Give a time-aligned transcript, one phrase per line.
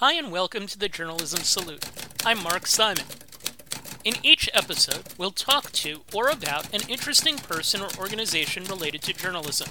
[0.00, 1.84] Hi, and welcome to the Journalism Salute.
[2.24, 3.02] I'm Mark Simon.
[4.04, 9.12] In each episode, we'll talk to or about an interesting person or organization related to
[9.12, 9.70] journalism.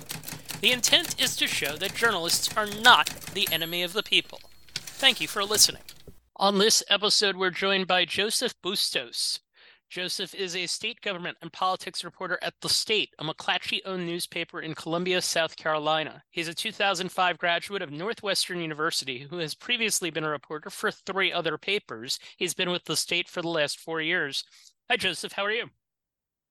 [0.60, 4.42] The intent is to show that journalists are not the enemy of the people.
[4.76, 5.84] Thank you for listening.
[6.36, 9.40] On this episode, we're joined by Joseph Bustos.
[9.90, 14.60] Joseph is a state government and politics reporter at The State, a McClatchy owned newspaper
[14.60, 16.24] in Columbia, South Carolina.
[16.30, 21.32] He's a 2005 graduate of Northwestern University who has previously been a reporter for three
[21.32, 22.20] other papers.
[22.36, 24.44] He's been with The State for the last four years.
[24.90, 25.32] Hi, Joseph.
[25.32, 25.70] How are you?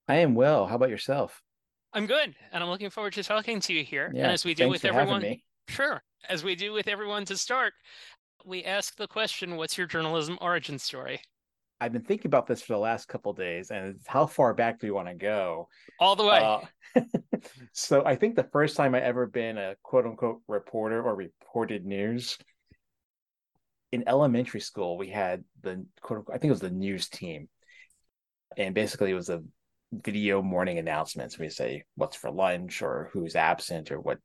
[0.08, 0.66] I am well.
[0.66, 1.42] How about yourself?
[1.92, 4.10] I'm good, and I'm looking forward to talking to you here.
[4.14, 7.74] Yeah, and as we do with everyone, sure, as we do with everyone to start,
[8.44, 11.20] we ask the question, "What's your journalism origin story?"
[11.80, 14.80] I've been thinking about this for the last couple of days, and how far back
[14.80, 15.68] do you want to go?
[16.00, 16.60] All the way.
[16.94, 17.02] Uh,
[17.72, 21.84] so I think the first time I ever been a quote unquote reporter or reported
[21.84, 22.38] news
[23.92, 27.48] in elementary school, we had the quote unquote, I think it was the news team,
[28.56, 29.42] and basically it was a
[29.92, 31.38] video morning announcements.
[31.38, 34.18] We say what's for lunch or who's absent or what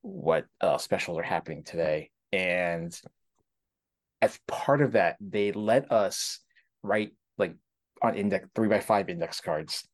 [0.00, 2.98] what uh, specials are happening today, and
[4.22, 6.40] as part of that, they let us
[6.84, 7.54] write like
[8.02, 9.88] on index three by five index cards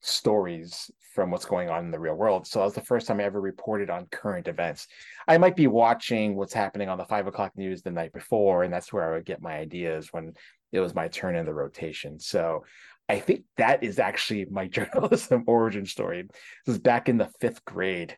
[0.00, 2.46] stories from what's going on in the real world.
[2.46, 4.86] So that was the first time I ever reported on current events.
[5.28, 8.72] I might be watching what's happening on the five o'clock news the night before, and
[8.72, 10.32] that's where I would get my ideas when
[10.72, 12.18] it was my turn in the rotation.
[12.18, 12.64] So
[13.08, 16.28] I think that is actually my journalism origin story.
[16.64, 18.16] This is back in the fifth grade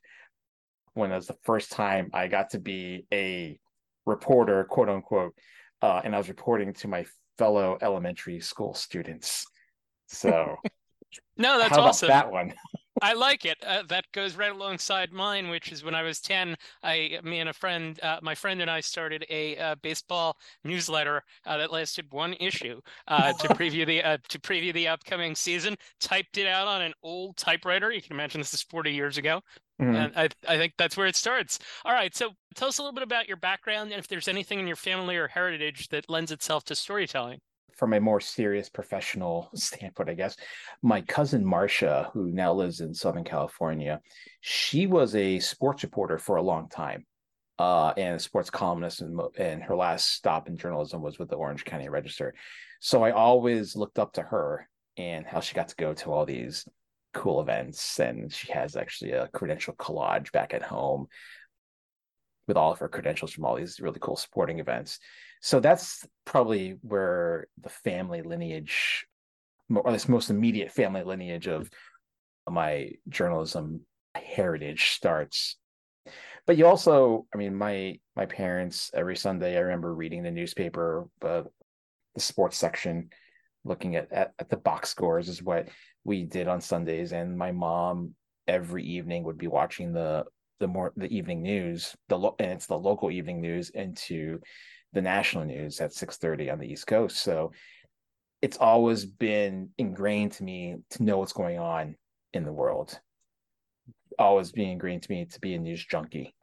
[0.95, 3.59] when it was the first time I got to be a
[4.05, 5.35] reporter, quote unquote,
[5.81, 7.07] uh, and I was reporting to my
[7.43, 9.45] fellow elementary school students.
[10.07, 10.55] So
[11.37, 12.07] no, that's awesome.
[12.07, 12.55] that one?
[13.03, 13.57] I like it.
[13.67, 17.49] Uh, that goes right alongside mine, which is when I was 10, I, me and
[17.49, 22.07] a friend, uh, my friend and I started a uh, baseball newsletter uh, that lasted
[22.13, 25.75] one issue uh, to preview the uh, to preview the upcoming season.
[25.99, 27.91] Typed it out on an old typewriter.
[27.91, 29.41] You can imagine this is 40 years ago.
[29.83, 29.97] Mhm.
[29.97, 31.59] And I, I think that's where it starts.
[31.85, 32.15] All right.
[32.15, 34.77] So tell us a little bit about your background and if there's anything in your
[34.77, 37.41] family or heritage that lends itself to storytelling.
[37.77, 40.37] From a more serious professional standpoint, I guess,
[40.83, 44.01] my cousin Marcia, who now lives in Southern California,
[44.41, 47.07] she was a sports reporter for a long time.
[47.59, 51.37] Uh, and a sports columnist, and, and her last stop in journalism was with the
[51.37, 52.35] Orange County Register.
[52.81, 56.27] So I always looked up to her and how she got to go to all
[56.27, 56.67] these
[57.13, 57.99] cool events.
[57.99, 61.07] And she has actually a credential collage back at home
[62.49, 64.99] with all of her credentials from all these really cool sporting events.
[65.41, 69.07] So that's probably where the family lineage,
[69.75, 71.71] or this most immediate family lineage of
[72.49, 73.83] my journalism
[74.15, 75.57] heritage starts.
[76.47, 81.09] But you also, I mean, my my parents every Sunday, I remember reading the newspaper,
[81.21, 81.47] the
[82.19, 83.11] sports section,
[83.65, 85.69] looking at, at at the box scores is what
[86.05, 88.15] we did on Sundays, and my mom
[88.49, 90.25] every evening would be watching the
[90.61, 94.41] the more the evening news, the lo- and it's the local evening news into
[94.93, 97.19] the national news at 6:30 on the East Coast.
[97.19, 97.53] So
[98.41, 101.97] it's always been ingrained to me to know what's going on
[102.33, 102.99] in the world.
[104.19, 106.35] Always being ingrained to me to be a news junkie,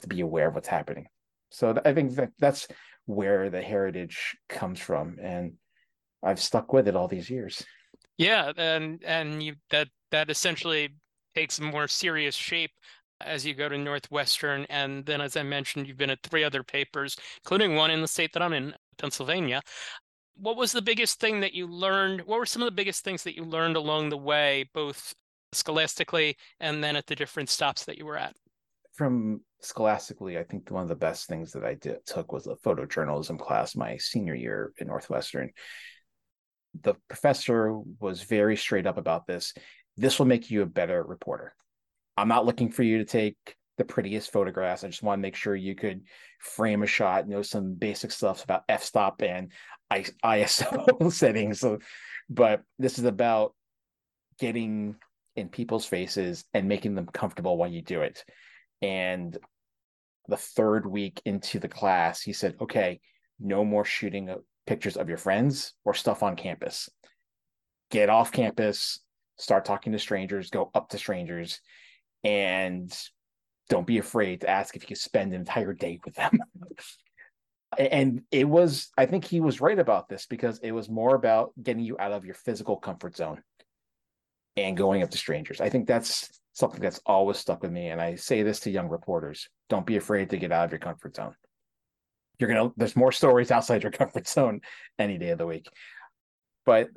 [0.00, 1.06] to be aware of what's happening.
[1.50, 2.68] So I think that that's
[3.06, 5.54] where the heritage comes from, and
[6.22, 7.64] I've stuck with it all these years.
[8.20, 10.90] Yeah, and and you that that essentially
[11.34, 12.72] takes a more serious shape
[13.22, 16.62] as you go to Northwestern, and then as I mentioned, you've been at three other
[16.62, 19.62] papers, including one in the state that I'm in, Pennsylvania.
[20.36, 22.20] What was the biggest thing that you learned?
[22.26, 25.14] What were some of the biggest things that you learned along the way, both
[25.52, 28.36] scholastically and then at the different stops that you were at?
[28.96, 32.56] From scholastically, I think one of the best things that I did took was a
[32.56, 35.52] photojournalism class my senior year in Northwestern.
[36.82, 39.54] The professor was very straight up about this.
[39.96, 41.54] This will make you a better reporter.
[42.16, 43.36] I'm not looking for you to take
[43.78, 44.84] the prettiest photographs.
[44.84, 46.02] I just want to make sure you could
[46.38, 49.50] frame a shot, know some basic stuff about f-stop and
[49.90, 51.60] ISO settings.
[51.60, 51.78] So,
[52.28, 53.54] but this is about
[54.38, 54.96] getting
[55.36, 58.24] in people's faces and making them comfortable while you do it.
[58.82, 59.36] And
[60.28, 63.00] the third week into the class, he said, "Okay,
[63.38, 64.34] no more shooting
[64.70, 66.88] pictures of your friends or stuff on campus.
[67.90, 69.00] Get off campus,
[69.36, 71.60] start talking to strangers, go up to strangers,
[72.22, 72.96] and
[73.68, 76.38] don't be afraid to ask if you could spend an entire day with them."
[77.78, 81.52] and it was, I think he was right about this because it was more about
[81.60, 83.42] getting you out of your physical comfort zone
[84.56, 85.60] and going up to strangers.
[85.60, 87.88] I think that's something that's always stuck with me.
[87.88, 90.78] And I say this to young reporters don't be afraid to get out of your
[90.78, 91.34] comfort zone.
[92.40, 94.60] You're gonna there's more stories outside your comfort zone
[94.98, 95.68] any day of the week.
[96.66, 96.88] But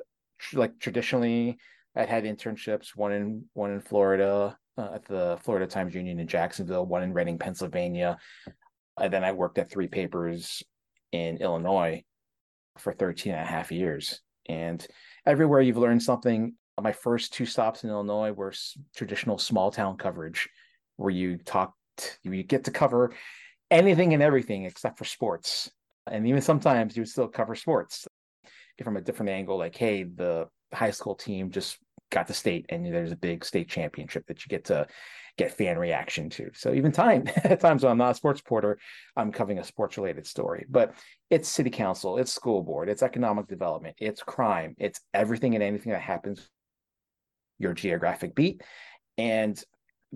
[0.52, 1.58] like traditionally,
[1.94, 6.26] I had internships, one in one in Florida uh, at the Florida Times Union in
[6.26, 8.18] Jacksonville, one in Reading, Pennsylvania.
[8.98, 10.62] And then I worked at three papers
[11.12, 12.02] in Illinois
[12.78, 14.20] for 13 and a half years.
[14.48, 14.84] And
[15.26, 16.54] everywhere you've learned something.
[16.80, 18.52] My first two stops in Illinois were
[18.96, 20.48] traditional small town coverage,
[20.96, 21.72] where you talk,
[22.24, 23.12] you get to cover
[23.74, 25.70] anything and everything except for sports.
[26.10, 28.06] And even sometimes you would still cover sports
[28.82, 31.78] from a different angle, like, hey, the high school team just
[32.10, 34.86] got the state and there's a big state championship that you get to
[35.36, 36.50] get fan reaction to.
[36.54, 38.78] So even time at times when I'm not a sports reporter,
[39.16, 40.66] I'm covering a sports related story.
[40.68, 40.94] But
[41.30, 45.92] it's city council, it's school board, it's economic development, it's crime, it's everything and anything
[45.92, 46.48] that happens
[47.58, 48.62] your geographic beat.
[49.18, 49.62] And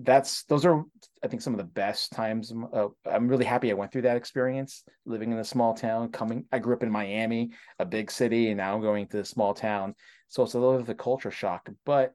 [0.03, 0.83] that's those are
[1.23, 2.53] I think some of the best times.
[2.73, 6.11] Uh, I'm really happy I went through that experience living in a small town.
[6.11, 9.25] Coming, I grew up in Miami, a big city, and now I'm going to a
[9.25, 9.95] small town.
[10.27, 12.13] So it's a little bit of a culture shock, but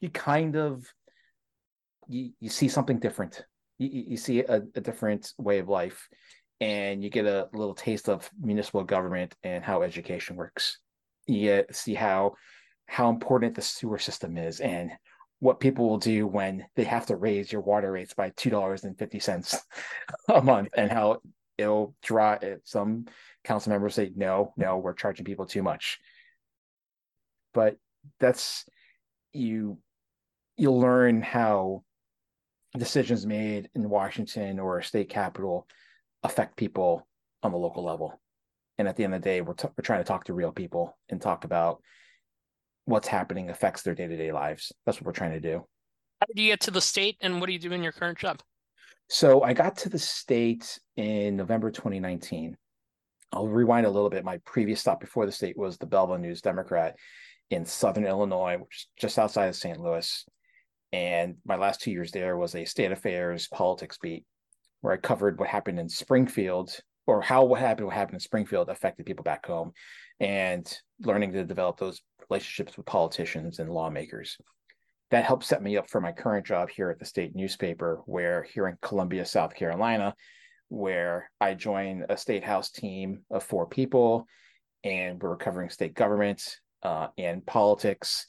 [0.00, 0.84] you kind of
[2.08, 3.44] you, you see something different.
[3.78, 6.08] You, you see a, a different way of life,
[6.60, 10.78] and you get a little taste of municipal government and how education works.
[11.26, 12.34] You see how
[12.86, 14.90] how important the sewer system is and
[15.42, 18.84] what people will do when they have to raise your water rates by two dollars
[18.84, 19.58] and fifty cents
[20.28, 21.20] a month, and how
[21.58, 23.06] it'll draw eh, some
[23.42, 25.98] council members say no, no, we're charging people too much.
[27.52, 27.76] But
[28.20, 28.64] that's
[29.32, 29.78] you
[30.56, 31.82] you'll learn how
[32.78, 35.66] decisions made in Washington or state capital
[36.22, 37.08] affect people
[37.42, 38.20] on the local level.
[38.78, 40.52] And at the end of the day, we're, t- we're trying to talk to real
[40.52, 41.82] people and talk about
[42.84, 44.72] what's happening affects their day-to-day lives.
[44.84, 45.64] That's what we're trying to do.
[46.20, 48.18] How did you get to the state and what do you do in your current
[48.18, 48.40] job?
[49.08, 52.56] So i got to the state in november 2019
[53.32, 54.24] i'll rewind a little bit.
[54.24, 56.96] My previous stop before the state was the belleville news democrat
[57.50, 60.24] in southern illinois which is just outside of st louis.
[60.92, 64.24] And my last two years there was a state affairs politics beat
[64.80, 68.68] where i covered what happened in springfield or how what happened what happened in springfield
[68.68, 69.72] affected people back home.
[70.20, 70.70] And
[71.00, 72.00] learning to develop those
[72.32, 74.38] relationships with politicians and lawmakers.
[75.10, 78.42] That helped set me up for my current job here at the state newspaper, where
[78.42, 80.14] here in Columbia, South Carolina,
[80.70, 84.26] where I joined a state house team of four people,
[84.82, 86.42] and we're covering state government
[86.82, 88.26] uh, and politics.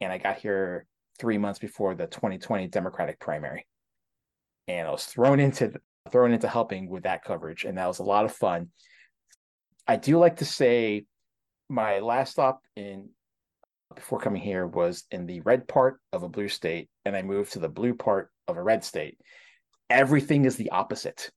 [0.00, 0.86] And I got here
[1.18, 3.66] three months before the 2020 Democratic primary,
[4.66, 5.74] and I was thrown into
[6.10, 8.70] thrown into helping with that coverage, and that was a lot of fun.
[9.86, 11.04] I do like to say
[11.68, 13.10] my last stop in
[13.96, 17.52] before coming here was in the red part of a blue state, and I moved
[17.52, 19.18] to the blue part of a red state.
[19.90, 21.30] Everything is the opposite.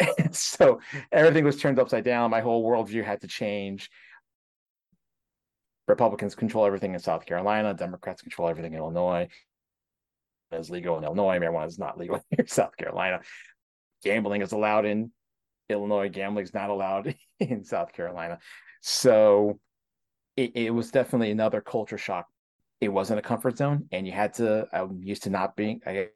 [0.32, 0.80] so
[1.12, 2.30] everything was turned upside down.
[2.30, 3.90] My whole worldview had to change.
[5.86, 7.74] Republicans control everything in South Carolina.
[7.74, 9.28] Democrats control everything in Illinois.
[10.50, 11.38] It's legal in Illinois.
[11.38, 13.20] Marijuana is not legal in South Carolina.
[14.02, 15.10] Gambling is allowed in
[15.68, 16.08] Illinois.
[16.08, 18.38] Gambling is not allowed in South Carolina.
[18.80, 19.58] So
[20.36, 22.26] it, it was definitely another culture shock.
[22.80, 24.66] It wasn't a comfort zone, and you had to.
[24.72, 26.08] I'm used to not being, I,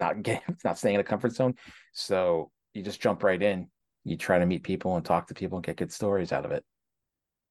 [0.00, 1.54] not getting, not staying in a comfort zone.
[1.92, 3.68] So you just jump right in.
[4.04, 6.52] You try to meet people and talk to people and get good stories out of
[6.52, 6.64] it.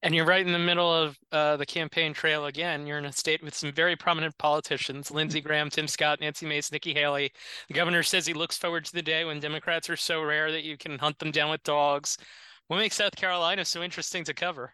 [0.02, 2.88] And you're right in the middle of uh, the campaign trail again.
[2.88, 6.72] You're in a state with some very prominent politicians Lindsey Graham, Tim Scott, Nancy Mace,
[6.72, 7.34] Nikki Haley.
[7.68, 10.64] The governor says he looks forward to the day when Democrats are so rare that
[10.64, 12.18] you can hunt them down with dogs.
[12.68, 14.74] What makes South Carolina so interesting to cover?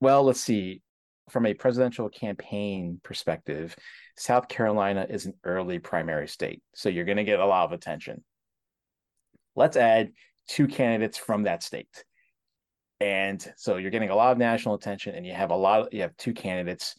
[0.00, 0.82] Well, let's see.
[1.30, 3.74] From a presidential campaign perspective,
[4.16, 6.62] South Carolina is an early primary state.
[6.74, 8.22] So you're going to get a lot of attention.
[9.56, 10.12] Let's add
[10.46, 12.04] two candidates from that state.
[13.00, 15.88] And so you're getting a lot of national attention and you have a lot of,
[15.92, 16.94] you have two candidates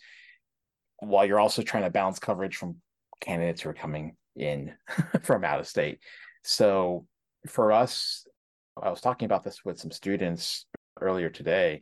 [1.00, 2.78] while you're also trying to balance coverage from
[3.22, 4.74] candidates who are coming in
[5.24, 6.00] from out of state.
[6.44, 7.06] So
[7.48, 8.28] for us,
[8.82, 10.66] I was talking about this with some students
[11.00, 11.82] earlier today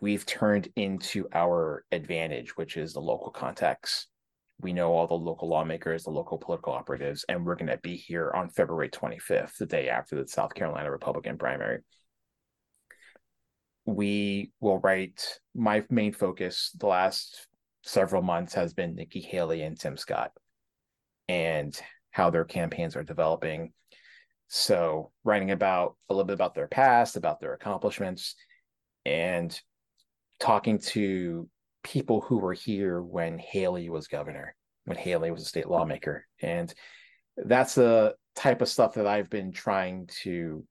[0.00, 4.08] we've turned into our advantage, which is the local contacts.
[4.60, 7.96] We know all the local lawmakers, the local political operatives, and we're going to be
[7.96, 11.80] here on February 25th, the day after the South Carolina Republican primary.
[13.84, 17.46] We will write my main focus the last
[17.82, 20.32] several months has been Nikki Haley and Tim Scott
[21.28, 21.78] and
[22.10, 23.72] how their campaigns are developing.
[24.48, 28.36] So, writing about a little bit about their past, about their accomplishments,
[29.04, 29.58] and
[30.38, 31.48] talking to
[31.82, 36.26] people who were here when Haley was governor, when Haley was a state lawmaker.
[36.40, 36.72] And
[37.36, 40.64] that's the type of stuff that I've been trying to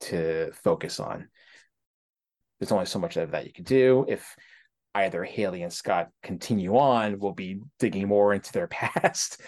[0.00, 1.28] to focus on.
[2.58, 4.04] There's only so much of that you can do.
[4.08, 4.34] If
[4.94, 9.40] either Haley and Scott continue on, we'll be digging more into their past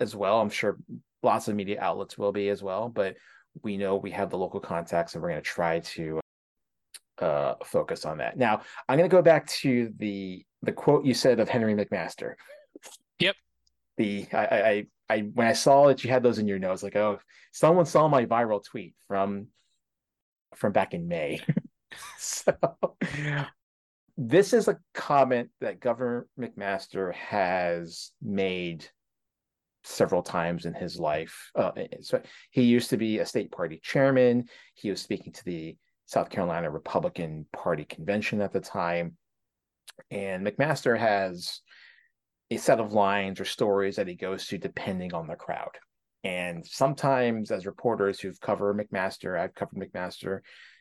[0.00, 0.40] as well.
[0.40, 0.78] I'm sure
[1.22, 3.16] lots of media outlets will be as well, but
[3.62, 6.21] we know we have the local contacts and we're going to try to
[7.22, 8.36] uh, focus on that.
[8.36, 12.34] Now, I'm going to go back to the the quote you said of Henry McMaster.
[13.18, 13.36] Yep.
[13.96, 16.96] The I, I I when I saw that you had those in your notes, like
[16.96, 17.18] oh,
[17.52, 19.48] someone saw my viral tweet from
[20.56, 21.40] from back in May.
[22.18, 22.54] so
[24.16, 28.86] this is a comment that Governor McMaster has made
[29.84, 31.50] several times in his life.
[31.54, 34.48] Uh, so he used to be a state party chairman.
[34.74, 35.76] He was speaking to the
[36.12, 39.16] South Carolina Republican Party convention at the time.
[40.10, 41.62] And McMaster has
[42.50, 45.70] a set of lines or stories that he goes to depending on the crowd.
[46.22, 50.40] And sometimes, as reporters who've covered McMaster, I've covered McMaster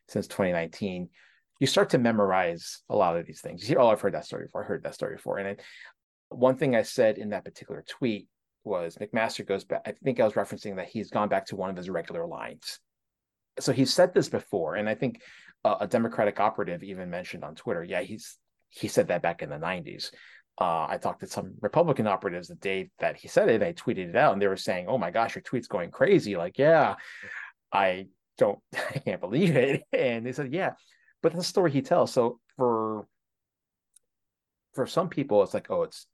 [0.10, 1.08] since 2019,
[1.62, 3.62] you start to memorize a lot of these things.
[3.62, 4.66] You see, oh, I've heard that story before.
[4.66, 5.38] I heard that story before.
[5.38, 5.62] And
[6.28, 8.28] one thing I said in that particular tweet
[8.66, 9.84] was McMaster goes back.
[9.86, 12.82] I think I was referencing that he's gone back to one of his regular lines.
[13.60, 15.22] So he's said this before, and I think
[15.64, 18.38] uh, a Democratic operative even mentioned on Twitter, yeah, he's
[18.70, 20.12] he said that back in the '90s.
[20.60, 23.64] Uh, I talked to some Republican operatives the day that he said it.
[23.64, 26.36] I tweeted it out, and they were saying, "Oh my gosh, your tweet's going crazy!"
[26.38, 26.96] Like, yeah,
[27.72, 29.84] I don't, I can't believe it.
[29.92, 30.74] And they said, "Yeah,"
[31.22, 32.12] but that's the story he tells.
[32.12, 33.08] So for
[34.74, 36.08] for some people, it's like, oh, it's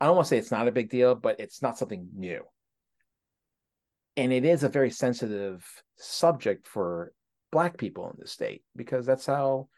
[0.00, 2.42] I don't want to say it's not a big deal, but it's not something new.
[4.20, 5.64] And it is a very sensitive
[5.96, 7.10] subject for
[7.50, 9.68] Black people in the state because that's how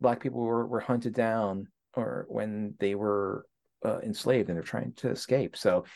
[0.00, 3.46] Black people were, were hunted down or when they were
[3.84, 5.56] uh, enslaved and they're trying to escape.
[5.56, 5.86] So,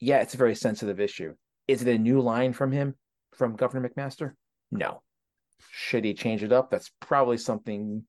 [0.00, 1.34] yeah, it's a very sensitive issue.
[1.66, 2.94] Is it a new line from him,
[3.34, 4.32] from Governor McMaster?
[4.70, 5.00] No.
[5.70, 6.70] Should he change it up?
[6.70, 8.04] That's probably something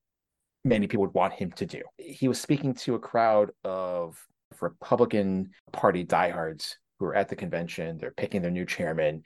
[0.65, 1.84] many people would want him to do.
[1.98, 4.22] He was speaking to a crowd of
[4.60, 7.97] Republican Party diehards who are at the convention.
[7.97, 9.23] They're picking their new chairman,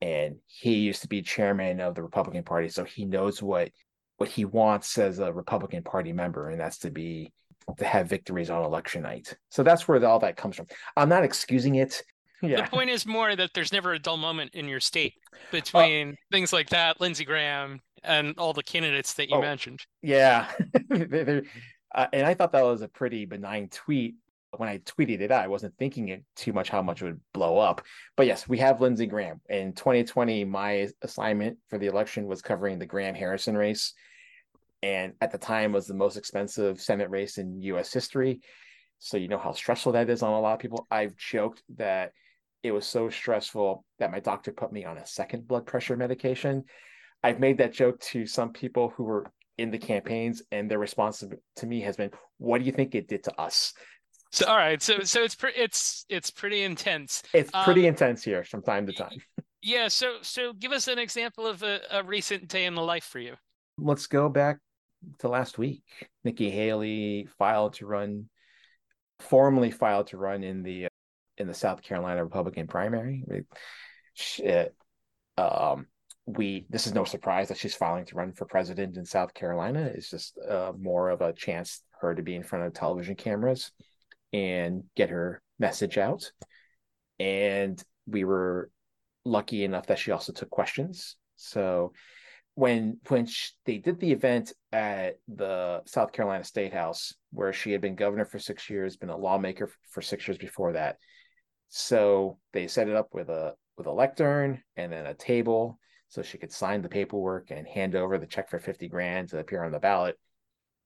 [0.00, 3.70] and he used to be chairman of the Republican Party, so he knows what
[4.16, 7.32] what he wants as a Republican Party member, and that's to be
[7.78, 9.34] to have victories on election night.
[9.48, 10.66] So that's where all that comes from.
[10.96, 12.02] I'm not excusing it.
[12.42, 12.62] Yeah.
[12.62, 15.14] The point is more that there's never a dull moment in your state
[15.50, 19.80] between uh, things like that, Lindsey Graham, and all the candidates that you oh, mentioned.
[20.02, 20.50] Yeah.
[20.90, 24.16] uh, and I thought that was a pretty benign tweet
[24.56, 27.20] when I tweeted it out, I wasn't thinking it too much how much it would
[27.32, 27.82] blow up.
[28.16, 29.40] But yes, we have Lindsey Graham.
[29.48, 33.92] In 2020, my assignment for the election was covering the Graham Harrison race.
[34.82, 38.40] And at the time was the most expensive Senate race in US history.
[38.98, 40.86] So you know how stressful that is on a lot of people.
[40.90, 42.12] I've joked that
[42.62, 46.64] it was so stressful that my doctor put me on a second blood pressure medication.
[47.22, 51.22] I've made that joke to some people who were in the campaigns, and their response
[51.56, 53.74] to me has been, What do you think it did to us?
[54.32, 57.22] So all right, so so it's pretty it's it's pretty intense.
[57.34, 59.18] It's pretty um, intense here from time to time.
[59.62, 63.04] Yeah, so so give us an example of a, a recent day in the life
[63.04, 63.34] for you.
[63.76, 64.56] Let's go back
[65.18, 65.82] to last week.
[66.24, 68.30] Nikki Haley filed to run,
[69.18, 70.88] formally filed to run in the
[71.36, 73.22] in the South Carolina Republican primary.
[74.38, 74.74] It,
[75.36, 75.86] um,
[76.24, 79.90] we this is no surprise that she's filing to run for president in South Carolina.
[79.94, 83.14] It's just uh, more of a chance for her to be in front of television
[83.14, 83.72] cameras
[84.32, 86.32] and get her message out.
[87.18, 88.70] And we were
[89.24, 91.16] lucky enough that she also took questions.
[91.36, 91.92] So
[92.54, 97.72] when when she, they did the event at the South Carolina State House, where she
[97.72, 100.96] had been governor for six years, been a lawmaker for six years before that,
[101.68, 106.22] so they set it up with a with a lectern and then a table, so
[106.22, 109.62] she could sign the paperwork and hand over the check for fifty grand to appear
[109.64, 110.18] on the ballot.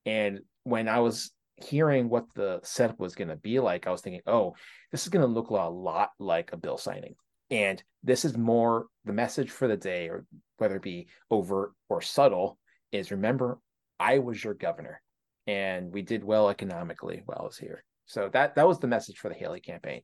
[0.04, 4.00] And when I was hearing what the setup was going to be like, I was
[4.00, 4.54] thinking, oh,
[4.90, 7.14] this is going to look a lot like a bill signing.
[7.50, 10.24] And this is more the message for the day, or
[10.58, 12.58] whether it be overt or subtle,
[12.90, 13.58] is remember,
[14.00, 15.00] I was your governor
[15.46, 17.84] and we did well economically while I was here.
[18.06, 20.02] So that that was the message for the Haley campaign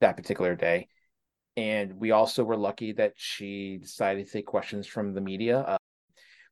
[0.00, 0.88] that particular day.
[1.56, 5.58] And we also were lucky that she decided to take questions from the media.
[5.60, 5.76] Uh,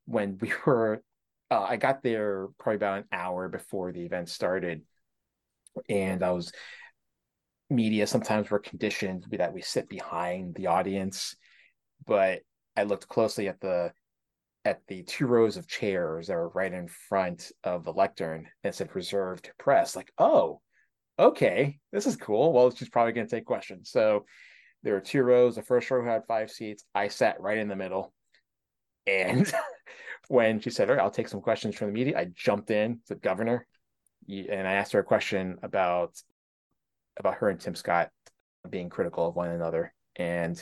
[0.05, 1.01] when we were
[1.51, 4.83] uh, I got there probably about an hour before the event started,
[5.89, 6.51] and I was
[7.69, 8.07] media.
[8.07, 11.35] Sometimes we're conditioned that we sit behind the audience,
[12.05, 12.41] but
[12.75, 13.93] I looked closely at the
[14.65, 18.75] at the two rows of chairs that were right in front of the lectern and
[18.75, 19.95] said reserved press.
[19.95, 20.61] Like, oh,
[21.19, 22.53] okay, this is cool.
[22.53, 23.89] Well, she's probably going to take questions.
[23.91, 24.25] So
[24.83, 25.55] There were two rows.
[25.55, 26.85] The first row had five seats.
[26.95, 28.13] I sat right in the middle.
[29.07, 29.51] And
[30.27, 32.99] when she said, All right, I'll take some questions from the media, I jumped in
[33.07, 33.67] to the governor
[34.29, 36.15] and I asked her a question about
[37.17, 38.09] about her and Tim Scott
[38.69, 39.93] being critical of one another.
[40.15, 40.61] And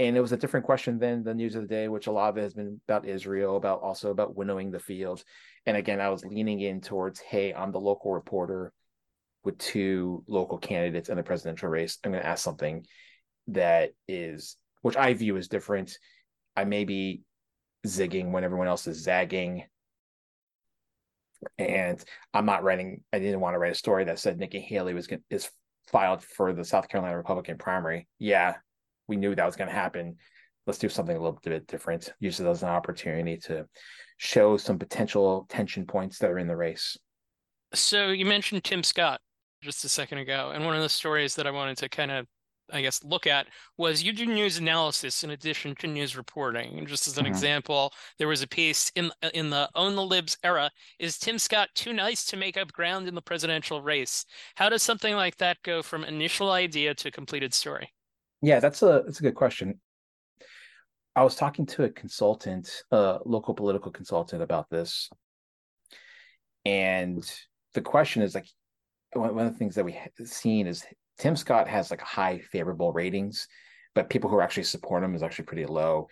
[0.00, 2.28] and it was a different question than the news of the day, which a lot
[2.28, 5.24] of it has been about Israel, about also about winnowing the field.
[5.66, 8.72] And again, I was leaning in towards, hey, I'm the local reporter
[9.42, 11.98] with two local candidates in the presidential race.
[12.04, 12.86] I'm going to ask something
[13.48, 15.98] that is, which I view as different.
[16.54, 17.22] I may be
[17.86, 19.64] zigging when everyone else is zagging.
[21.58, 22.02] And
[22.34, 25.08] I'm not writing, I didn't want to write a story that said Nikki Haley was
[25.30, 25.50] is
[25.86, 28.08] filed for the South Carolina Republican primary.
[28.18, 28.56] Yeah,
[29.06, 30.16] we knew that was going to happen.
[30.66, 32.12] Let's do something a little bit different.
[32.20, 33.66] Use it as an opportunity to
[34.18, 36.96] show some potential tension points that are in the race.
[37.74, 39.20] So you mentioned Tim Scott
[39.62, 42.26] just a second ago, and one of the stories that I wanted to kind of
[42.72, 43.46] I guess, look at
[43.76, 46.78] was you do news analysis in addition to news reporting.
[46.78, 47.32] And just as an mm-hmm.
[47.32, 50.70] example, there was a piece in in the Own the Libs era.
[50.98, 54.24] Is Tim Scott too nice to make up ground in the presidential race?
[54.56, 57.92] How does something like that go from initial idea to completed story?
[58.42, 59.80] Yeah, that's a that's a good question.
[61.16, 65.10] I was talking to a consultant, a local political consultant about this.
[66.64, 67.28] And
[67.74, 68.46] the question is like
[69.14, 70.84] one of the things that we've seen is
[71.18, 73.48] Tim Scott has like high favorable ratings,
[73.94, 76.08] but people who actually support him is actually pretty low.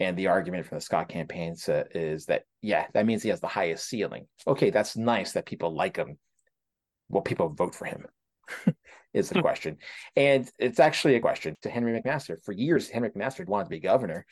[0.00, 3.48] And the argument from the Scott campaign is that, yeah, that means he has the
[3.48, 4.26] highest ceiling.
[4.46, 6.18] Okay, that's nice that people like him.
[7.08, 8.06] Will people vote for him?
[9.14, 9.40] is the hmm.
[9.40, 9.76] question.
[10.16, 12.36] And it's actually a question to Henry McMaster.
[12.44, 14.26] For years, Henry McMaster wanted to be governor.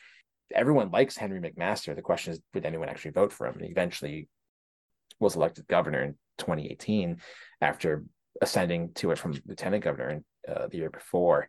[0.55, 1.95] Everyone likes Henry McMaster.
[1.95, 3.55] The question is, would anyone actually vote for him?
[3.55, 4.29] And he eventually
[5.19, 7.21] was elected governor in 2018
[7.61, 8.05] after
[8.43, 11.49] ascending to it from lieutenant governor in, uh, the year before.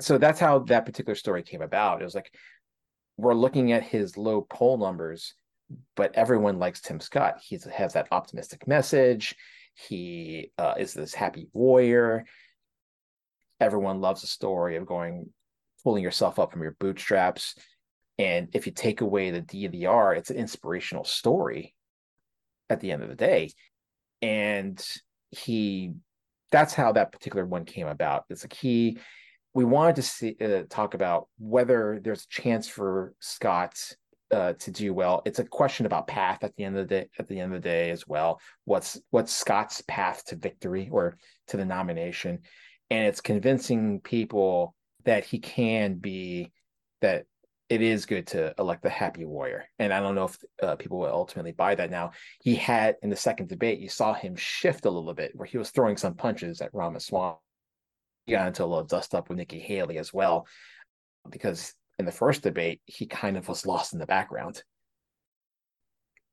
[0.00, 2.00] So that's how that particular story came about.
[2.00, 2.32] It was like
[3.16, 5.34] we're looking at his low poll numbers,
[5.94, 7.40] but everyone likes Tim Scott.
[7.42, 9.34] He has that optimistic message.
[9.74, 12.24] He uh, is this happy warrior.
[13.60, 15.30] Everyone loves a story of going,
[15.82, 17.54] pulling yourself up from your bootstraps.
[18.18, 21.74] And if you take away the D and the R, it's an inspirational story
[22.68, 23.50] at the end of the day.
[24.22, 24.82] And
[25.30, 25.92] he,
[26.50, 28.24] that's how that particular one came about.
[28.30, 28.98] It's a key.
[29.54, 33.78] We wanted to see, uh, talk about whether there's a chance for Scott
[34.30, 35.22] uh, to do well.
[35.24, 37.08] It's a question about path at the end of the day.
[37.18, 41.16] At the end of the day, as well, what's what's Scott's path to victory or
[41.48, 42.40] to the nomination,
[42.90, 44.74] and it's convincing people
[45.04, 46.52] that he can be
[47.00, 47.26] that
[47.68, 49.64] it is good to elect the happy warrior.
[49.78, 52.12] And I don't know if uh, people will ultimately buy that now.
[52.40, 55.58] He had in the second debate, you saw him shift a little bit where he
[55.58, 57.36] was throwing some punches at Ramaswamy.
[58.26, 60.46] He got into a little dust up with Nikki Haley as well,
[61.28, 64.62] because in the first debate, he kind of was lost in the background.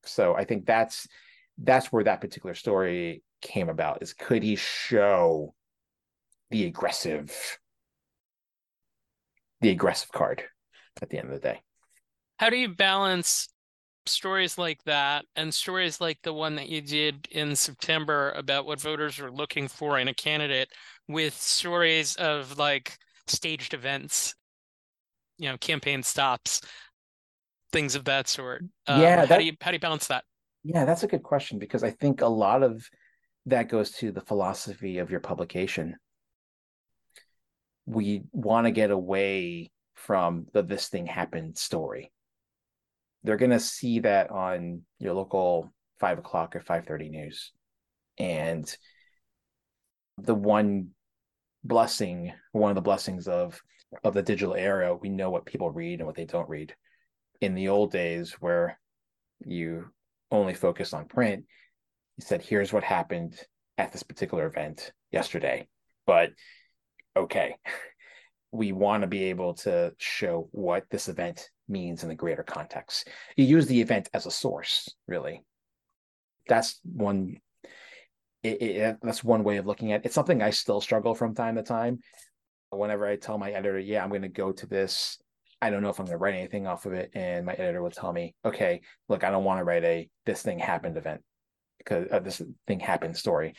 [0.03, 1.07] So I think that's
[1.57, 5.53] that's where that particular story came about is could he show
[6.49, 7.59] the aggressive
[9.61, 10.43] the aggressive card
[11.01, 11.61] at the end of the day.
[12.37, 13.49] How do you balance
[14.05, 18.81] stories like that and stories like the one that you did in September about what
[18.81, 20.69] voters are looking for in a candidate
[21.07, 24.35] with stories of like staged events
[25.37, 26.59] you know campaign stops
[27.71, 28.61] things of that sort?
[28.87, 30.25] Um, yeah that, how do you how do you balance that?
[30.65, 32.85] Yeah that's a good question because i think a lot of
[33.45, 35.97] that goes to the philosophy of your publication.
[37.85, 39.71] We want to get away
[40.05, 42.11] from the this thing happened story
[43.23, 47.51] they're going to see that on your local five o'clock or 5.30 news
[48.17, 48.75] and
[50.17, 50.89] the one
[51.63, 53.59] blessing one of the blessings of
[54.03, 56.73] of the digital era, we know what people read and what they don't read.
[57.41, 58.79] In the old days, where
[59.45, 59.89] you
[60.31, 61.45] only focus on print,
[62.17, 63.39] you said, here's what happened
[63.77, 65.67] at this particular event yesterday.
[66.05, 66.31] But
[67.15, 67.55] okay,
[68.53, 73.09] we want to be able to show what this event means in the greater context.
[73.35, 75.43] You use the event as a source, really.
[76.47, 77.37] That's one.
[78.43, 80.05] It, it, that's one way of looking at it.
[80.07, 81.99] It's something I still struggle from time to time
[82.77, 85.19] whenever I tell my editor, yeah, I'm going to go to this,
[85.61, 87.11] I don't know if I'm going to write anything off of it.
[87.13, 90.41] And my editor will tell me, okay, look, I don't want to write a this
[90.41, 91.21] thing happened event
[91.77, 93.53] because uh, this thing happened story.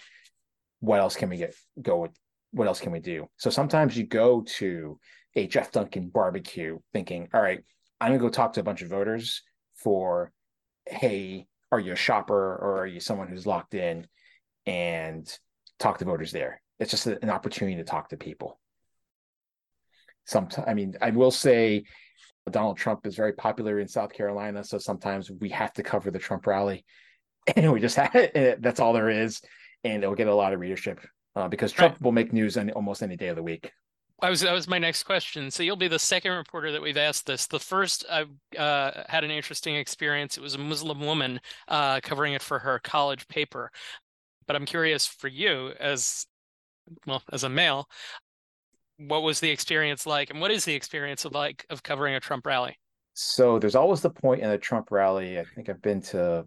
[0.80, 2.10] What else can we get go with?
[2.54, 3.28] What else can we do?
[3.36, 4.98] So sometimes you go to
[5.36, 7.60] a Jeff Duncan barbecue thinking, all right,
[8.00, 9.42] I'm to go talk to a bunch of voters
[9.76, 10.32] for,
[10.86, 14.06] hey, are you a shopper or are you someone who's locked in
[14.66, 15.26] and
[15.78, 16.60] talk to voters there?
[16.78, 18.58] It's just an opportunity to talk to people
[20.24, 21.84] sometimes I mean, I will say
[22.50, 26.18] Donald Trump is very popular in South Carolina, so sometimes we have to cover the
[26.18, 26.84] Trump rally,
[27.56, 29.40] and we just have it, that's all there is,
[29.82, 31.00] and it'll get a lot of readership
[31.36, 32.02] uh, because Trump right.
[32.02, 33.72] will make news on almost any day of the week.
[34.22, 35.50] I was that was my next question.
[35.50, 37.46] So you'll be the second reporter that we've asked this.
[37.46, 38.24] The first I
[38.56, 40.38] uh, had an interesting experience.
[40.38, 43.70] It was a Muslim woman uh, covering it for her college paper.
[44.46, 46.26] But I'm curious for you as
[47.06, 47.88] well as a male,
[48.98, 52.20] what was the experience like, and what is the experience of like of covering a
[52.20, 52.78] Trump rally?
[53.14, 55.38] So there's always the point in a Trump rally.
[55.38, 56.46] I think I've been to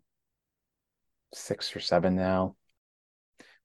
[1.33, 2.55] six or seven now.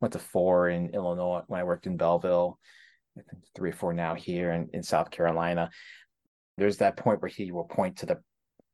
[0.03, 2.59] Went to four in Illinois when I worked in Belleville.
[3.17, 5.71] I think three or four now here in, in South Carolina.
[6.59, 8.21] There's that point where he will point to the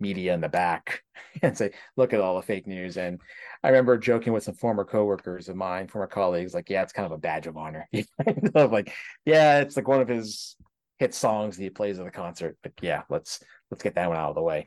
[0.01, 1.03] media in the back
[1.43, 2.97] and say, look at all the fake news.
[2.97, 3.21] And
[3.62, 7.07] I remember joking with some former coworkers of mine, former colleagues, like, yeah, it's kind
[7.07, 7.88] of a badge of honor.
[8.55, 8.93] like,
[9.25, 10.57] yeah, it's like one of his
[10.99, 12.57] hit songs that he plays at the concert.
[12.62, 14.67] But yeah, let's let's get that one out of the way.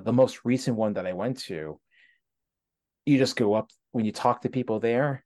[0.00, 1.78] The most recent one that I went to,
[3.06, 5.24] you just go up when you talk to people there.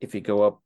[0.00, 0.60] If you go up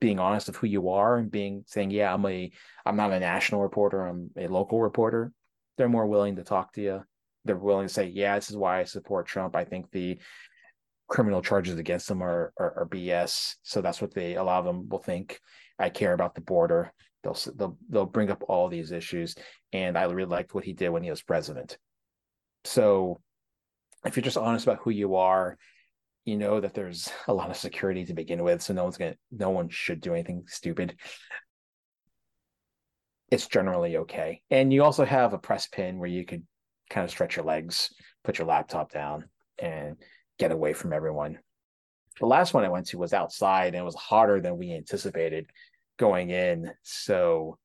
[0.00, 2.50] being honest of who you are and being saying, yeah, I'm a
[2.84, 5.32] I'm not a national reporter, I'm a local reporter,
[5.76, 7.04] they're more willing to talk to you
[7.44, 9.56] they're willing to say, yeah, this is why I support Trump.
[9.56, 10.18] I think the
[11.08, 13.56] criminal charges against them are, are, are BS.
[13.62, 15.40] So that's what they a lot of them will think.
[15.78, 16.92] I care about the border.
[17.22, 19.34] They'll they'll they'll bring up all these issues,
[19.72, 21.78] and I really liked what he did when he was president.
[22.64, 23.20] So,
[24.04, 25.56] if you're just honest about who you are,
[26.24, 28.62] you know that there's a lot of security to begin with.
[28.62, 30.96] So no one's gonna no one should do anything stupid.
[33.30, 36.46] It's generally okay, and you also have a press pin where you could
[36.90, 39.24] kind of stretch your legs, put your laptop down,
[39.58, 39.96] and
[40.38, 41.38] get away from everyone.
[42.20, 45.46] The last one I went to was outside and it was hotter than we anticipated
[45.98, 46.70] going in.
[46.82, 47.58] So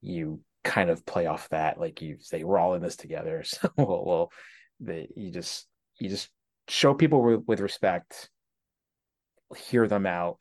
[0.00, 3.44] you kind of play off that, like you say, we're all in this together.
[3.52, 4.32] So well, well
[4.80, 5.66] the, you just
[5.98, 6.30] you just
[6.72, 8.30] show people with, with respect,
[9.68, 10.38] hear them out,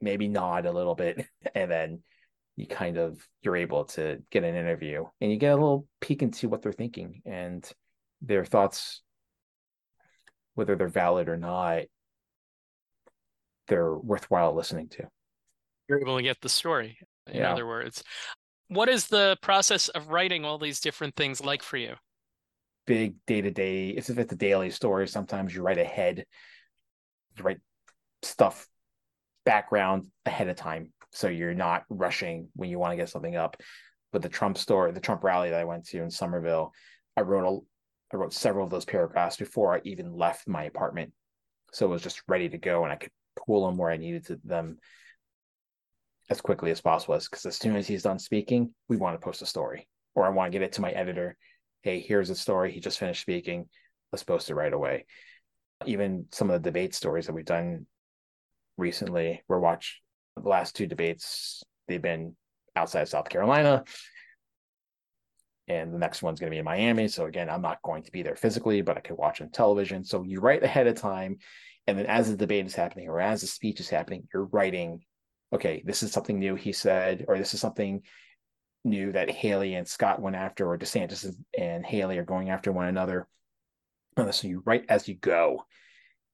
[0.00, 2.02] maybe nod a little bit, and then
[2.56, 6.22] you kind of you're able to get an interview and you get a little peek
[6.22, 7.70] into what they're thinking and
[8.22, 9.02] their thoughts
[10.54, 11.82] whether they're valid or not
[13.68, 15.04] they're worthwhile listening to.
[15.86, 16.96] You're able to get the story
[17.26, 17.52] in yeah.
[17.52, 18.02] other words.
[18.68, 21.96] What is the process of writing all these different things like for you
[22.86, 26.24] big day-to-day if it's a daily story sometimes you write ahead
[27.36, 27.58] you write
[28.22, 28.66] stuff
[29.44, 33.56] background ahead of time so you're not rushing when you want to get something up.
[34.12, 36.72] But the Trump story, the Trump rally that I went to in Summerville,
[37.16, 41.12] I wrote a, I wrote several of those paragraphs before I even left my apartment,
[41.72, 43.10] so it was just ready to go, and I could
[43.46, 44.78] pull them where I needed to, them
[46.30, 47.18] as quickly as possible.
[47.18, 50.30] Because as soon as he's done speaking, we want to post a story, or I
[50.30, 51.36] want to get it to my editor.
[51.86, 52.72] Hey, here's a story.
[52.72, 53.68] He just finished speaking.
[54.10, 55.06] Let's post it right away.
[55.84, 57.86] Even some of the debate stories that we've done
[58.76, 60.02] recently, we're watch
[60.34, 62.34] the last two debates, they've been
[62.74, 63.84] outside South Carolina.
[65.68, 67.06] And the next one's going to be in Miami.
[67.06, 70.02] So again, I'm not going to be there physically, but I could watch on television.
[70.02, 71.36] So you write ahead of time.
[71.86, 75.02] And then as the debate is happening or as the speech is happening, you're writing,
[75.52, 78.02] okay, this is something new he said, or this is something
[78.86, 82.86] new that Haley and Scott went after, or DeSantis and Haley are going after one
[82.86, 83.26] another.
[84.16, 85.64] And so you write as you go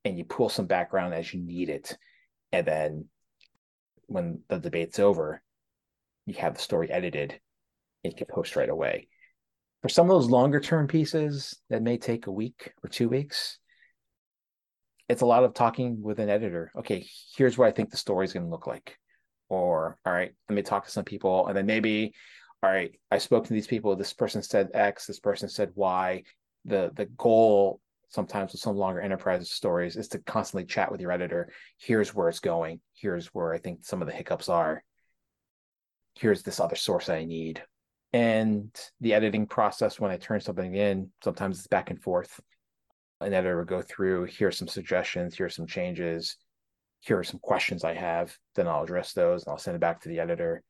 [0.04, 1.96] and you pull some background as you need it.
[2.52, 3.06] And then
[4.06, 5.42] when the debate's over,
[6.26, 7.40] you have the story edited,
[8.04, 9.08] it can post right away.
[9.82, 13.58] For some of those longer term pieces that may take a week or two weeks,
[15.08, 16.70] it's a lot of talking with an editor.
[16.78, 17.04] Okay,
[17.36, 18.96] here's what I think the story is going to look like.
[19.48, 21.48] Or, all right, let me talk to some people.
[21.48, 22.14] And then maybe,
[22.62, 23.96] all right, I spoke to these people.
[23.96, 26.22] This person said X, this person said Y.
[26.64, 31.12] The the goal sometimes with some longer enterprise stories is to constantly chat with your
[31.12, 31.50] editor.
[31.78, 32.80] Here's where it's going.
[32.94, 34.84] Here's where I think some of the hiccups are.
[36.14, 37.62] Here's this other source I need.
[38.12, 42.38] And the editing process, when I turn something in, sometimes it's back and forth.
[43.22, 46.36] An editor will go through, here's some suggestions, here's some changes,
[47.00, 48.36] here are some questions I have.
[48.54, 50.62] Then I'll address those and I'll send it back to the editor,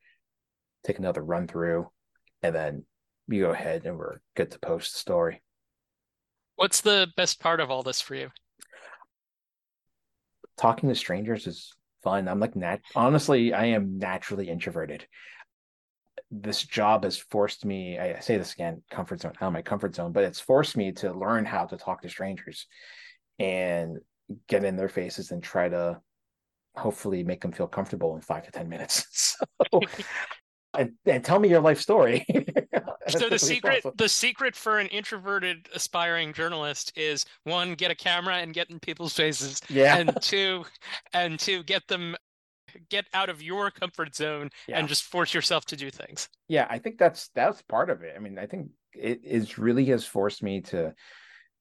[0.85, 1.89] take another run through,
[2.43, 2.85] and then
[3.29, 5.43] you go ahead and we're good to post the story.
[6.57, 8.31] What's the best part of all this for you?
[10.59, 12.29] Talking to strangers is fun.
[12.29, 15.07] I'm like nat honestly, I am naturally introverted.
[16.31, 19.95] This job has forced me, I say this again, comfort zone, out of my comfort
[19.95, 22.67] zone, but it's forced me to learn how to talk to strangers
[23.39, 23.99] and
[24.49, 26.01] get in their faces and try to
[26.75, 29.07] hopefully make them feel comfortable in five to ten minutes.
[29.71, 29.81] So
[30.77, 32.25] and, and tell me your life story.
[33.09, 38.37] so the secret the secret for an introverted aspiring journalist is one, get a camera
[38.37, 39.61] and get in people's faces.
[39.69, 39.97] Yeah.
[39.97, 40.65] And two,
[41.13, 42.17] and two, get them
[42.89, 44.79] get out of your comfort zone yeah.
[44.79, 46.29] and just force yourself to do things.
[46.49, 48.15] Yeah, I think that's that's part of it.
[48.17, 50.95] I mean, I think it is really has forced me to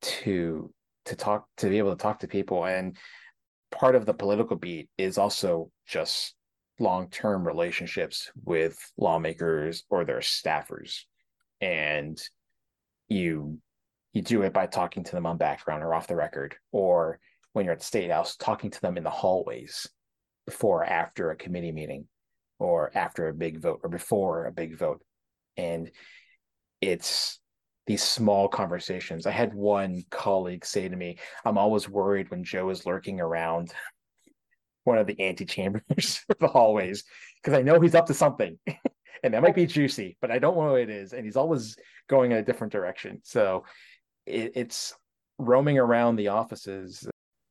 [0.02, 0.74] to
[1.06, 2.97] to talk to be able to talk to people and
[3.71, 6.36] part of the political beat is also just
[6.82, 11.02] long-term relationships with lawmakers or their staffers.
[11.62, 12.22] And
[13.08, 13.60] you
[14.13, 17.20] you do it by talking to them on background or off the record or
[17.54, 19.88] when you're at the state house talking to them in the hallways
[20.46, 22.08] before or after a committee meeting
[22.60, 25.02] or after a big vote or before a big vote.
[25.56, 25.91] And
[26.82, 27.39] it's
[27.88, 29.26] these small conversations.
[29.26, 33.74] I had one colleague say to me i'm always worried when joe is lurking around
[34.84, 37.04] one of the antechambers of the hallways
[37.41, 38.58] because I know he's up to something.
[39.24, 41.13] and that might be juicy, but I don't know what it is.
[41.13, 41.76] And he's always
[42.10, 43.22] going in a different direction.
[43.24, 43.65] So
[44.26, 44.94] it, it's
[45.38, 47.08] roaming around the offices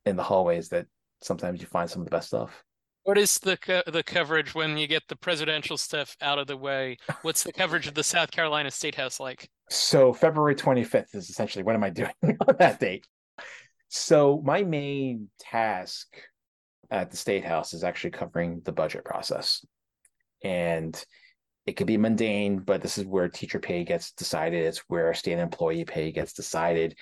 [0.06, 0.86] in the hallways that
[1.22, 2.64] sometimes you find some of the best stuff.
[3.04, 6.56] What is the co- the coverage when you get the presidential stuff out of the
[6.56, 6.98] way?
[7.22, 9.48] What's the coverage of the South Carolina State House like?
[9.70, 13.06] So February 25th is essentially what am I doing on that date?
[13.88, 16.06] So my main task
[16.90, 19.64] at the state house is actually covering the budget process.
[20.42, 21.02] And
[21.66, 24.64] it could be mundane but this is where teacher pay gets decided.
[24.64, 26.96] It's where state employee pay gets decided.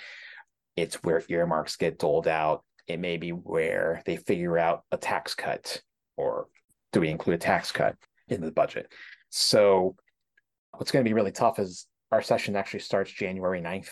[0.77, 2.64] It's where earmarks get doled out.
[2.87, 5.81] It may be where they figure out a tax cut
[6.16, 6.48] or
[6.92, 7.96] do we include a tax cut
[8.29, 8.90] in the budget?
[9.31, 9.96] So
[10.72, 13.90] what's going to be really tough is our session actually starts january 9th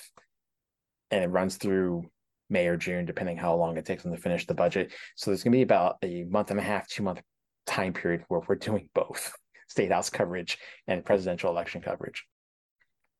[1.11, 2.04] and it runs through
[2.48, 4.92] May or June, depending how long it takes them to finish the budget.
[5.16, 7.20] So there's going to be about a month and a half, two month
[7.66, 9.35] time period where we're doing both
[9.68, 12.24] state house coverage and presidential election coverage.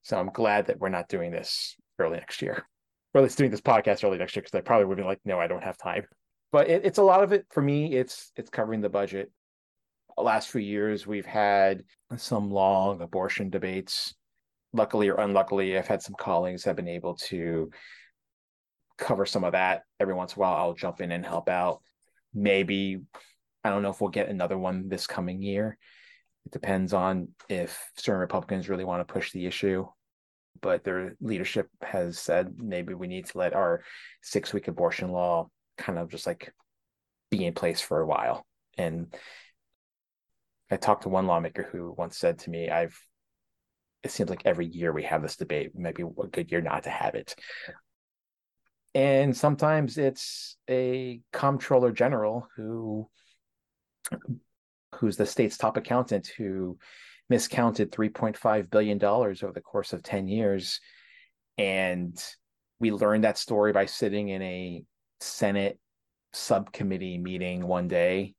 [0.03, 2.65] So I'm glad that we're not doing this early next year,
[3.13, 5.21] or at least doing this podcast early next year, because I probably would be like,
[5.25, 6.05] no, I don't have time.
[6.53, 7.95] But it, it's a lot of it for me.
[7.95, 9.33] It's it's covering the budget.
[10.17, 11.83] The last few years, we've had
[12.17, 14.15] some long abortion debates.
[14.73, 17.71] Luckily or unluckily, I've had some colleagues have been able to
[18.99, 20.55] cover some of that every once in a while.
[20.55, 21.81] I'll jump in and help out.
[22.35, 23.01] Maybe
[23.65, 25.77] I don't know if we'll get another one this coming year.
[26.45, 29.87] It depends on if certain Republicans really want to push the issue.
[30.61, 33.83] But their leadership has said maybe we need to let our
[34.23, 36.53] six week abortion law kind of just like
[37.31, 38.47] be in place for a while.
[38.79, 39.15] And
[40.71, 42.99] I talked to one lawmaker who once said to me, I've
[44.03, 46.91] it seems like every year we have this debate, maybe a good year not to
[46.91, 47.35] have it
[48.97, 53.07] and sometimes it's a comptroller general who
[54.95, 56.79] who's the state's top accountant who
[57.29, 60.81] miscounted 3.5 billion dollars over the course of 10 years.
[61.59, 62.19] And
[62.81, 64.83] we learned that story by sitting in a
[65.21, 65.79] senate
[66.33, 68.35] subcommittee meeting one day.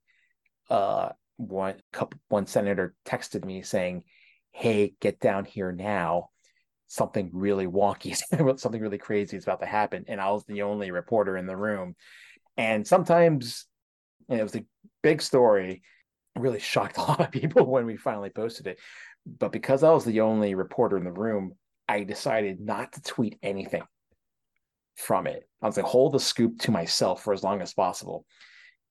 [0.72, 4.02] Uh one couple one senator texted me saying
[4.54, 6.30] hey get down here now
[6.88, 8.16] something really wonky,
[8.60, 10.06] something really crazy is about to happen.
[10.08, 11.96] And I was the only reporter in the room.
[12.58, 13.68] And sometimes
[14.30, 14.66] and it was a
[15.02, 15.82] big story.
[16.38, 18.80] Really shocked a lot of people when we finally posted it.
[19.26, 21.54] But because I was the only reporter in the room,
[21.88, 23.84] I decided not to tweet anything
[24.96, 25.48] from it.
[25.62, 28.26] I was like, hold the scoop to myself for as long as possible.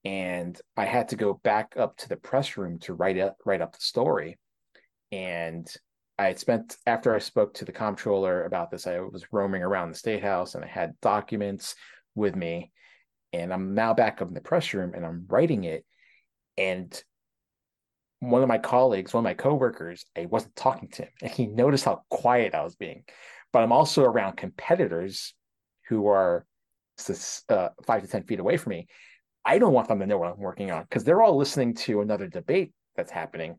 [0.05, 3.61] And I had to go back up to the press room to write up write
[3.61, 4.37] up the story.
[5.11, 5.67] And
[6.19, 9.91] I had spent after I spoke to the comptroller about this, I was roaming around
[9.91, 11.75] the state house and I had documents
[12.15, 12.71] with me.
[13.33, 15.85] And I'm now back up in the press room and I'm writing it.
[16.57, 17.01] And
[18.19, 21.45] one of my colleagues, one of my coworkers, I wasn't talking to him, and he
[21.45, 23.03] noticed how quiet I was being.
[23.53, 25.35] But I'm also around competitors
[25.87, 26.45] who are
[27.49, 28.87] uh, five to ten feet away from me.
[29.45, 32.01] I don't want them to know what I'm working on because they're all listening to
[32.01, 33.57] another debate that's happening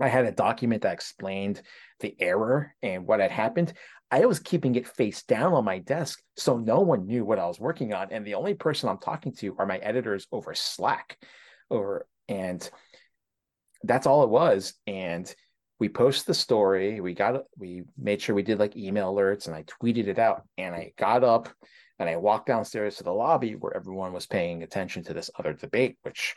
[0.00, 1.62] I had a document that explained
[2.00, 3.72] the error and what had happened.
[4.10, 7.46] I was keeping it face down on my desk so no one knew what I
[7.46, 8.08] was working on.
[8.10, 11.18] And the only person I'm talking to are my editors over Slack.
[11.70, 12.68] Over and
[13.82, 14.74] that's all it was.
[14.86, 15.32] And
[15.78, 17.00] we posted the story.
[17.00, 20.42] We got we made sure we did like email alerts and I tweeted it out.
[20.56, 21.48] And I got up
[21.98, 25.52] and I walked downstairs to the lobby where everyone was paying attention to this other
[25.52, 26.36] debate, which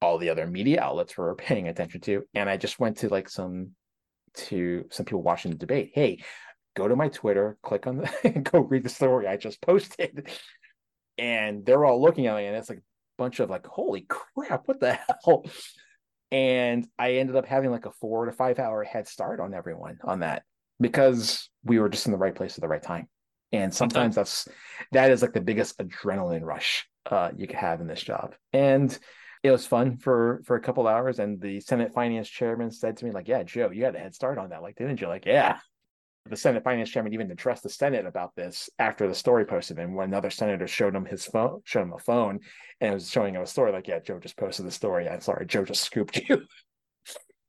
[0.00, 2.24] all the other media outlets were paying attention to.
[2.34, 3.70] And I just went to like some
[4.34, 5.92] to some people watching the debate.
[5.94, 6.22] Hey,
[6.76, 10.28] go to my Twitter, click on the go read the story I just posted.
[11.18, 12.82] And they're all looking at me, and it's like a
[13.18, 15.44] bunch of like, holy crap, what the hell?
[16.32, 19.98] And I ended up having like a four to five hour head start on everyone
[20.02, 20.44] on that
[20.78, 23.08] because we were just in the right place at the right time.
[23.52, 24.48] And sometimes that's
[24.92, 28.34] that is like the biggest adrenaline rush uh, you could have in this job.
[28.52, 28.96] And
[29.42, 31.18] it was fun for for a couple hours.
[31.18, 34.14] And the Senate Finance Chairman said to me, like, "Yeah, Joe, you had a head
[34.14, 35.58] start on that, like, didn't you?" Like, yeah.
[36.26, 39.94] The Senate Finance Chairman even addressed the Senate about this after the story posted, and
[39.94, 42.40] when another senator showed him his phone, showed him a phone,
[42.80, 45.08] and was showing him a story, like, "Yeah, Joe just posted the story.
[45.08, 46.46] I'm sorry, Joe just scooped you."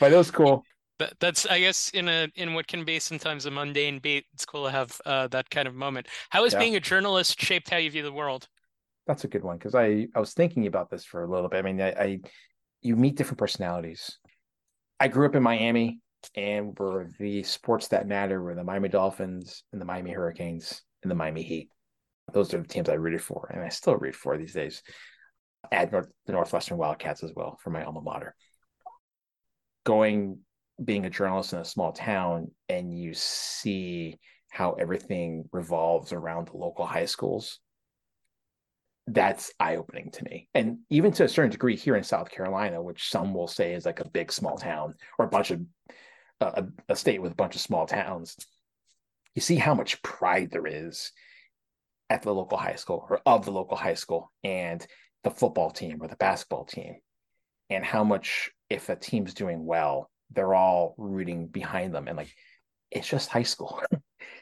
[0.00, 0.64] but it was cool.
[0.98, 4.44] That, that's I guess in a in what can be sometimes a mundane beat, it's
[4.44, 6.06] cool to have uh, that kind of moment.
[6.28, 6.58] How has yeah.
[6.58, 8.46] being a journalist shaped how you view the world?
[9.12, 11.58] That's a good one because I I was thinking about this for a little bit.
[11.58, 12.20] I mean, I, I
[12.80, 14.18] you meet different personalities.
[14.98, 16.00] I grew up in Miami,
[16.34, 21.10] and were the sports that matter were the Miami Dolphins and the Miami Hurricanes and
[21.10, 21.68] the Miami Heat.
[22.32, 24.82] Those are the teams I rooted for, and I still root for these days.
[25.70, 28.34] Add North, the Northwestern Wildcats as well for my alma mater.
[29.84, 30.38] Going
[30.82, 34.18] being a journalist in a small town and you see
[34.50, 37.60] how everything revolves around the local high schools
[39.06, 40.48] that's eye-opening to me.
[40.54, 43.84] And even to a certain degree here in south carolina which some will say is
[43.84, 45.60] like a big small town or a bunch of
[46.40, 48.36] a, a state with a bunch of small towns
[49.34, 51.12] you see how much pride there is
[52.10, 54.86] at the local high school or of the local high school and
[55.24, 56.96] the football team or the basketball team
[57.70, 62.08] and how much if a team's doing well they're all rooting behind them.
[62.08, 62.32] And like
[62.90, 63.82] it's just high school.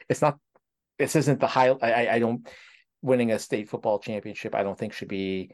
[0.09, 0.37] It's not
[0.99, 2.45] this isn't the high I, I don't
[3.01, 5.51] winning a state football championship i don't think should be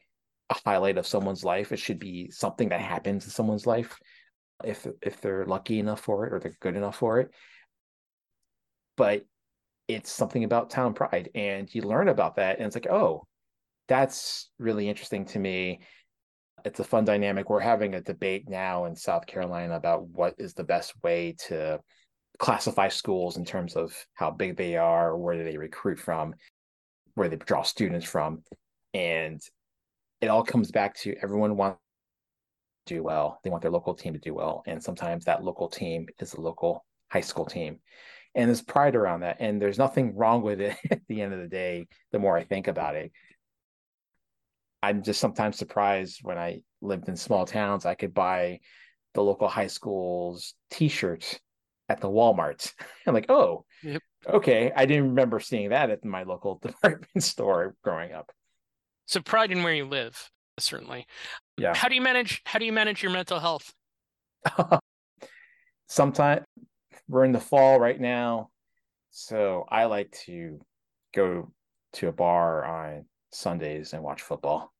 [0.49, 1.71] a highlight of someone's life.
[1.71, 3.97] It should be something that happens in someone's life
[4.63, 7.29] if if they're lucky enough for it or they're good enough for it.
[8.95, 9.25] But
[9.87, 13.25] it's something about town pride and you learn about that and it's like oh
[13.87, 15.79] that's really interesting to me.
[16.65, 17.49] It's a fun dynamic.
[17.49, 21.79] We're having a debate now in South Carolina about what is the best way to
[22.37, 26.33] classify schools in terms of how big they are, where they recruit from,
[27.17, 28.43] where they draw students from.
[28.93, 29.41] And
[30.21, 31.79] it all comes back to everyone wants
[32.85, 33.39] to do well.
[33.43, 34.61] They want their local team to do well.
[34.67, 37.79] And sometimes that local team is a local high school team.
[38.35, 39.37] And there's pride around that.
[39.39, 42.43] And there's nothing wrong with it at the end of the day, the more I
[42.43, 43.11] think about it.
[44.83, 48.59] I'm just sometimes surprised when I lived in small towns, I could buy
[49.15, 51.39] the local high school's t-shirts
[51.89, 52.71] at the Walmart.
[53.07, 54.03] I'm like, oh, yep.
[54.27, 54.71] Okay.
[54.75, 58.31] I didn't remember seeing that at my local department store growing up.
[59.05, 61.07] So pride in where you live, certainly.
[61.57, 61.73] Yeah.
[61.73, 63.73] How do you manage how do you manage your mental health?
[65.87, 66.45] Sometimes
[67.07, 68.49] we're in the fall right now.
[69.11, 70.59] So I like to
[71.13, 71.51] go
[71.93, 74.73] to a bar on Sundays and watch football.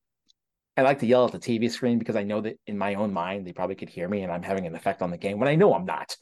[0.75, 3.11] I like to yell at the TV screen because I know that in my own
[3.11, 5.47] mind they probably could hear me and I'm having an effect on the game when
[5.47, 6.15] I know I'm not.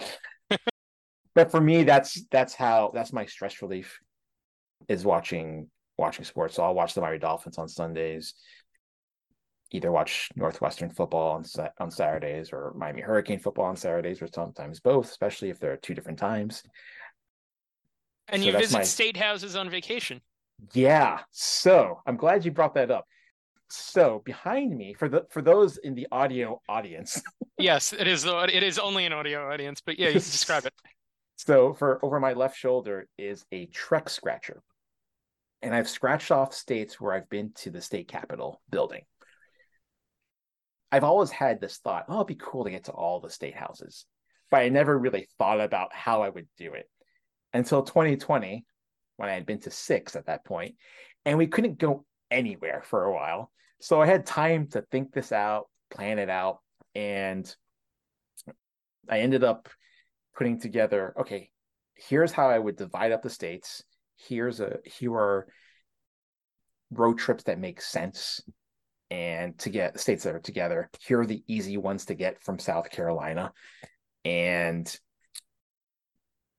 [1.35, 3.99] But for me, that's that's how that's my stress relief
[4.87, 6.55] is watching watching sports.
[6.55, 8.33] So I'll watch the Miami Dolphins on Sundays,
[9.71, 11.43] either watch Northwestern football on
[11.79, 15.93] on Saturdays or Miami Hurricane football on Saturdays, or sometimes both, especially if they're two
[15.93, 16.63] different times.
[18.29, 18.83] And so you visit my...
[18.83, 20.21] state houses on vacation.
[20.73, 21.19] Yeah.
[21.31, 23.05] So I'm glad you brought that up.
[23.69, 27.21] So behind me, for the for those in the audio audience.
[27.57, 28.25] yes, it is.
[28.25, 30.73] It is only an audio audience, but yeah, you can describe it.
[31.35, 34.61] So for over my left shoulder is a Trex scratcher,
[35.61, 39.03] and I've scratched off states where I've been to the state capitol building.
[40.91, 43.55] I've always had this thought, oh, it'd be cool to get to all the state
[43.55, 44.05] houses,
[44.49, 46.89] but I never really thought about how I would do it
[47.53, 48.65] until 2020
[49.17, 50.75] when I had been to six at that point,
[51.25, 53.51] and we couldn't go anywhere for a while.
[53.81, 56.59] So I had time to think this out, plan it out,
[56.93, 57.53] and
[59.09, 59.69] I ended up
[60.35, 61.49] putting together okay,
[61.95, 63.83] here's how I would divide up the states.
[64.17, 65.47] Here's a here are
[66.91, 68.41] road trips that make sense
[69.11, 70.89] and to get states that are together.
[70.99, 73.53] Here are the easy ones to get from South Carolina.
[74.23, 74.93] And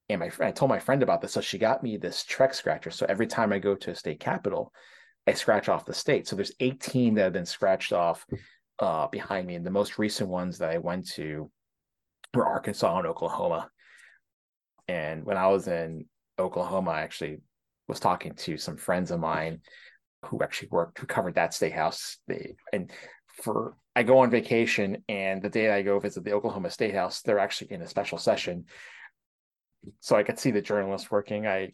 [0.08, 1.32] and my friend, I told my friend about this.
[1.32, 2.90] So she got me this Trek scratcher.
[2.90, 4.72] So every time I go to a state capital,
[5.26, 6.28] I scratch off the state.
[6.28, 8.24] So there's 18 that have been scratched off
[8.78, 9.56] uh, behind me.
[9.56, 11.50] And the most recent ones that I went to
[12.32, 13.68] were Arkansas and Oklahoma.
[14.88, 16.06] And when I was in
[16.38, 17.38] Oklahoma, I actually
[17.88, 19.60] was talking to some friends of mine
[20.26, 22.18] who actually worked, who covered that state house.
[22.26, 22.90] They, and
[23.42, 27.22] for, I go on vacation and the day I go visit the Oklahoma State House,
[27.22, 28.64] they're actually in a special session.
[30.00, 31.46] So I could see the journalists working.
[31.46, 31.72] I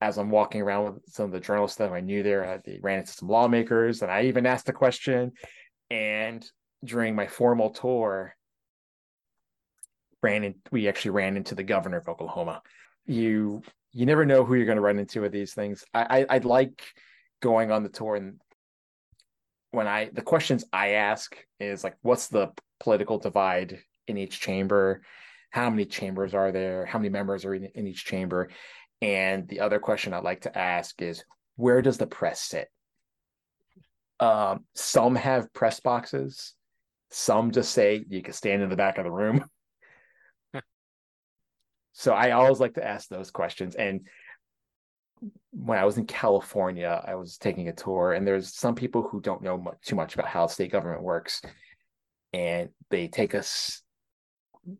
[0.00, 3.00] as I'm walking around with some of the journalists that I knew there, I ran
[3.00, 5.32] into some lawmakers, and I even asked a question.
[5.90, 6.44] And
[6.84, 8.34] during my formal tour,
[10.22, 12.62] ran in, we actually ran into the governor of Oklahoma.
[13.06, 13.62] You
[13.92, 15.84] you never know who you're going to run into with these things.
[15.94, 16.82] I, I I like
[17.40, 18.40] going on the tour and
[19.70, 22.48] when I the questions I ask is like, what's the
[22.80, 25.02] political divide in each chamber?
[25.50, 26.86] How many chambers are there?
[26.86, 28.50] How many members are in, in each chamber?
[29.02, 31.24] And the other question I'd like to ask is,
[31.56, 32.68] where does the press sit?
[34.20, 36.54] Um, some have press boxes.
[37.10, 39.44] Some just say you can stand in the back of the room.
[41.92, 43.74] so I always like to ask those questions.
[43.74, 44.02] And
[45.52, 49.20] when I was in California, I was taking a tour, and there's some people who
[49.20, 51.42] don't know much, too much about how state government works,
[52.32, 53.82] and they take us.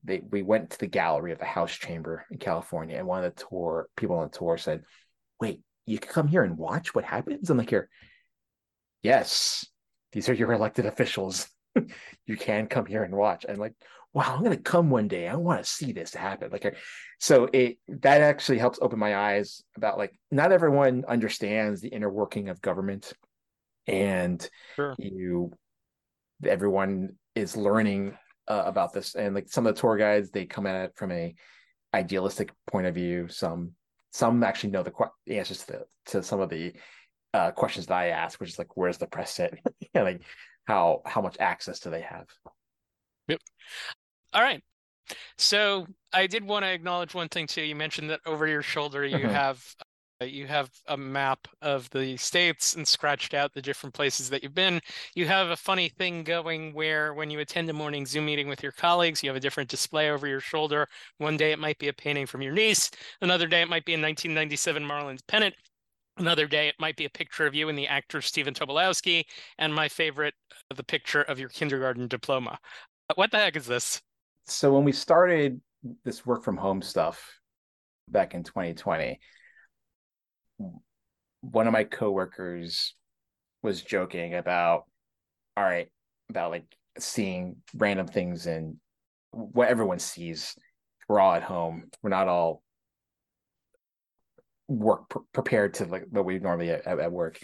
[0.05, 3.35] They we went to the gallery of the House Chamber in California, and one of
[3.35, 4.85] the tour people on the tour said,
[5.41, 7.89] "Wait, you can come here and watch what happens?" I'm like, "Here,
[9.03, 9.67] yes,
[10.13, 11.49] these are your elected officials.
[12.27, 13.75] you can come here and watch." And like,
[14.13, 15.29] wow, I'm gonna come one day.
[15.29, 16.51] I want to see this happen.
[16.51, 16.77] Like,
[17.19, 22.11] so it that actually helps open my eyes about like not everyone understands the inner
[22.11, 23.13] working of government,
[23.87, 24.95] and sure.
[24.99, 25.53] you,
[26.45, 28.17] everyone is learning
[28.49, 29.15] uh, about this.
[29.15, 31.35] And like some of the tour guides, they come at it from a
[31.95, 33.29] idealistic point of view.
[33.29, 33.73] Some
[34.13, 34.93] some actually know the,
[35.27, 36.73] the answers to to some of the
[37.33, 39.57] uh, questions that I ask, which is like, where's the press sit?
[39.95, 40.23] like,
[40.65, 42.27] how how much access do they have?
[43.29, 43.41] Yep.
[44.33, 44.63] All right.
[45.39, 47.63] So I did want to acknowledge one thing too.
[47.63, 49.29] You mentioned that over your shoulder you mm-hmm.
[49.29, 49.65] have
[50.23, 54.43] uh, you have a map of the states and scratched out the different places that
[54.43, 54.81] you've been.
[55.15, 58.63] You have a funny thing going where when you attend a morning Zoom meeting with
[58.63, 60.87] your colleagues, you have a different display over your shoulder.
[61.19, 62.91] One day it might be a painting from your niece.
[63.23, 65.55] Another day it might be a 1997 Marlins pennant.
[66.17, 69.25] Another day, it might be a picture of you and the actor Stephen Tobolowsky,
[69.59, 70.35] and my favorite,
[70.75, 72.59] the picture of your kindergarten diploma.
[73.15, 74.03] What the heck is this?
[74.47, 75.61] So when we started
[76.05, 77.39] this work from home stuff
[78.09, 79.19] back in 2020
[81.43, 82.95] one of my coworkers
[83.63, 84.85] was joking about
[85.57, 85.89] all right
[86.29, 86.65] about like
[86.99, 88.77] seeing random things and
[89.31, 90.57] what everyone sees
[91.11, 91.91] we're all at home.
[92.03, 92.63] We're not all
[94.69, 97.41] work prepared to like what we normally at, at work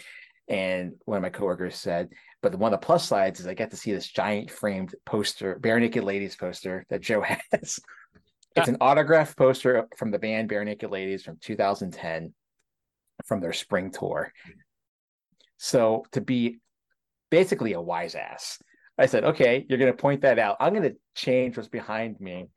[0.47, 2.09] and one of my coworkers said,
[2.41, 5.59] but one of the plus sides is I get to see this giant framed poster,
[5.59, 7.21] Barenaked Ladies poster that Joe
[7.51, 7.79] has.
[8.55, 12.33] it's an autograph poster from the band Barenaked Ladies from 2010
[13.25, 14.31] from their spring tour.
[15.57, 16.59] So to be
[17.29, 18.59] basically a wise ass,
[18.97, 20.57] I said, okay, you're going to point that out.
[20.59, 22.47] I'm going to change what's behind me.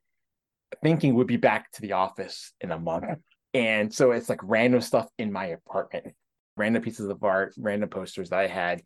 [0.82, 3.18] Thinking would be back to the office in a month.
[3.53, 6.14] And so it's like random stuff in my apartment
[6.57, 8.82] random pieces of art, random posters that I had.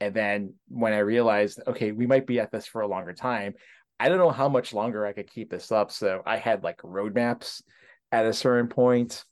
[0.00, 3.54] And then when I realized, okay, we might be at this for a longer time,
[3.98, 5.90] I don't know how much longer I could keep this up.
[5.90, 7.62] So I had like roadmaps
[8.10, 9.24] at a certain point.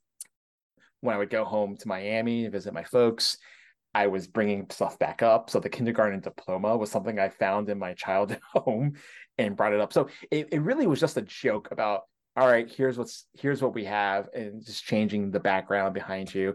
[1.00, 3.38] When I would go home to Miami and visit my folks,
[3.94, 5.48] I was bringing stuff back up.
[5.48, 8.94] So the kindergarten diploma was something I found in my childhood home
[9.38, 9.92] and brought it up.
[9.92, 12.02] So it, it really was just a joke about,
[12.36, 16.54] all right, here's what's here's what we have, and just changing the background behind you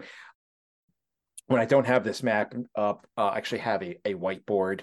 [1.54, 4.82] when I don't have this map up, uh, I actually have a, a whiteboard,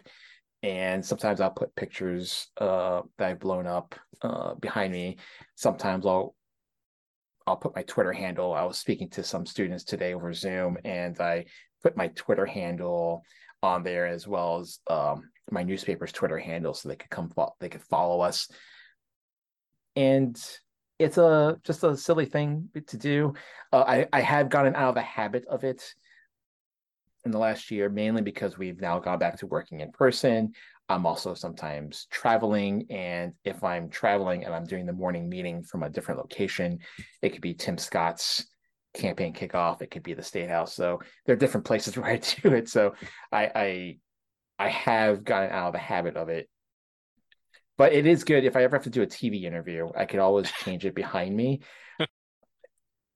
[0.63, 5.19] and sometimes I'll put pictures uh, that I've blown up uh, behind me.
[5.57, 6.37] Sometimes I'll
[7.45, 8.55] I'll put my Twitter handle.
[8.55, 11.47] I was speaking to some students today over Zoom, and I
[11.83, 13.25] put my Twitter handle
[13.65, 17.57] on there as well as um, my newspaper's Twitter handle, so they could come fo-
[17.59, 18.49] they could follow us.
[19.97, 20.41] And
[21.01, 23.35] it's a just a silly thing to do.
[23.73, 25.83] Uh, I I have gotten out of the habit of it
[27.25, 30.53] in the last year, mainly because we've now gone back to working in person.
[30.89, 32.87] I'm also sometimes traveling.
[32.91, 36.81] And if I'm traveling and I'm doing the morning meeting from a different location,
[37.23, 38.47] it could be Tim Scott's
[38.95, 40.75] campaign kickoff, it could be the State House.
[40.75, 42.69] So there are different places where I do it.
[42.69, 42.95] So
[43.31, 43.99] I, I,
[44.59, 46.49] I have gotten out of the habit of it.
[47.79, 50.21] But it is good if I ever have to do a TV interview, I could
[50.21, 51.61] always change it behind me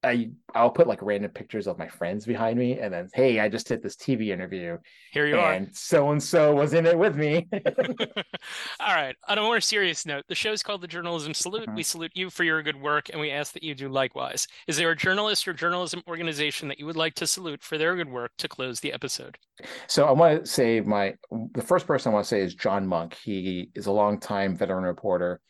[0.04, 3.48] I I'll put like random pictures of my friends behind me, and then hey, I
[3.48, 4.78] just did this TV interview.
[5.12, 5.70] Here you are and are.
[5.72, 7.48] so and so was in it with me.
[8.80, 9.16] All right.
[9.28, 11.62] On a more serious note, the show is called the Journalism Salute.
[11.62, 11.76] Mm-hmm.
[11.76, 14.46] We salute you for your good work, and we ask that you do likewise.
[14.68, 17.96] Is there a journalist or journalism organization that you would like to salute for their
[17.96, 19.38] good work to close the episode?
[19.86, 21.14] So I want to say my
[21.54, 23.16] the first person I want to say is John Monk.
[23.22, 25.40] He is a longtime veteran reporter,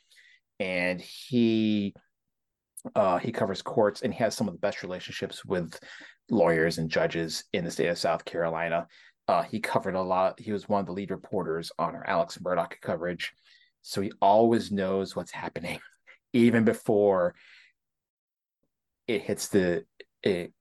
[0.60, 1.94] and he
[2.94, 5.78] uh, he covers courts and he has some of the best relationships with
[6.30, 8.86] lawyers and judges in the state of South Carolina.
[9.26, 10.38] Uh, he covered a lot.
[10.38, 13.32] He was one of the lead reporters on our Alex Murdaugh coverage,
[13.80, 15.78] so he always knows what's happening,
[16.32, 17.34] even before
[19.06, 19.84] it hits the
[20.22, 20.52] it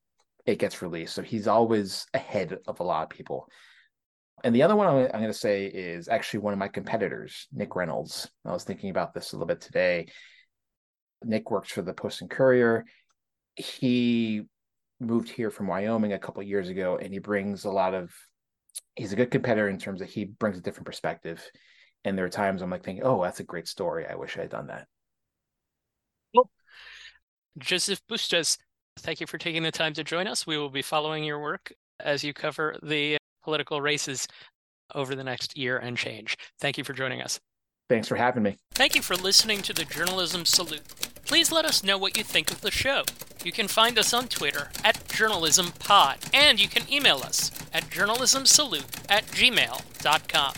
[0.46, 1.16] it gets released.
[1.16, 3.50] So he's always ahead of a lot of people.
[4.44, 7.78] And the other one I'm, going to say is actually one of my competitors, Nick
[7.78, 8.30] Reynolds.
[8.46, 10.08] I was thinking about this a little bit today.
[11.26, 12.86] Nick works for the Post and Courier.
[13.56, 14.44] He
[15.00, 18.14] moved here from Wyoming a couple years ago, and he brings a lot of.
[18.96, 21.44] He's a good competitor in terms of he brings a different perspective.
[22.04, 24.06] And there are times I'm like thinking, "Oh, that's a great story.
[24.08, 24.88] I wish I had done that."
[26.34, 26.50] Well,
[27.58, 28.58] Joseph Bustos,
[29.00, 30.48] thank you for taking the time to join us.
[30.48, 34.28] We will be following your work as you cover the political races
[34.96, 36.38] over the next year and change.
[36.60, 37.40] Thank you for joining us.
[37.90, 38.58] Thanks for having me.
[38.74, 40.88] Thank you for listening to the Journalism Salute.
[41.26, 43.04] Please let us know what you think of the show.
[43.44, 49.04] You can find us on Twitter at JournalismPod, and you can email us at journalismsalute
[49.10, 50.54] at gmail.com.